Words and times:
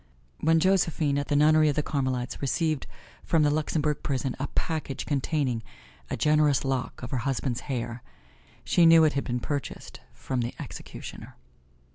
When 0.39 0.59
Josephine 0.59 1.19
at 1.19 1.27
the 1.27 1.35
nunnery 1.35 1.69
of 1.69 1.75
the 1.75 1.83
Carmelites 1.83 2.41
received 2.41 2.87
from 3.23 3.43
the 3.43 3.51
Luxembourg 3.51 4.01
prison 4.01 4.35
a 4.39 4.47
package 4.55 5.05
containing 5.05 5.61
a 6.09 6.17
generous 6.17 6.65
lock 6.65 7.03
of 7.03 7.11
her 7.11 7.19
husband's 7.19 7.59
hair, 7.69 8.01
she 8.63 8.87
knew 8.87 9.03
it 9.03 9.13
had 9.13 9.25
been 9.25 9.39
purchased 9.39 9.99
from 10.11 10.41
the 10.41 10.55
executioner. 10.59 11.35